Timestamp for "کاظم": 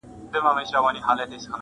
0.31-0.57